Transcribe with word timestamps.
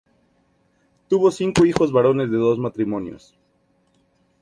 Tuvo 1.09 1.29
cinco 1.29 1.63
hijos 1.63 1.91
varones 1.91 2.31
de 2.31 2.37
dos 2.37 2.57
matrimonios. 2.57 3.37